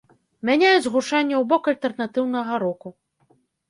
Мяняюць 0.49 0.91
гучанне 0.93 1.35
ў 1.41 1.43
бок 1.53 1.63
альтэрнатыўнага 1.75 2.53
року. 2.69 2.87